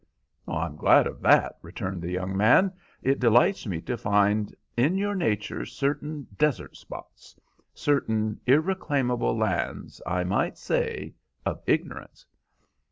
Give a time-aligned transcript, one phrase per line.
[0.47, 2.73] "I am glad of that," returned the young man.
[3.03, 10.57] "It delights me to find in your nature certain desert spots—certain irreclaimable lands, I might
[10.57, 12.25] say—of ignorance."